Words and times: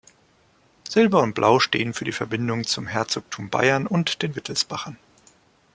Silber 0.89 1.21
und 1.21 1.35
Blau 1.35 1.59
stehen 1.59 1.93
für 1.93 2.05
die 2.05 2.11
Verbindung 2.11 2.63
zum 2.63 2.87
Herzogtum 2.87 3.51
Bayern 3.51 3.85
und 3.85 4.23
den 4.23 4.35
Wittelsbachern. 4.35 4.97